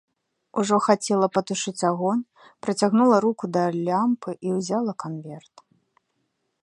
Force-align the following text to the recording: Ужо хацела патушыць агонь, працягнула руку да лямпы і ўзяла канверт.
Ужо 0.59 0.77
хацела 0.85 1.27
патушыць 1.35 1.85
агонь, 1.89 2.23
працягнула 2.67 3.17
руку 3.27 3.43
да 3.59 3.63
лямпы 3.85 4.31
і 4.49 4.55
ўзяла 4.59 4.91
канверт. 5.05 5.55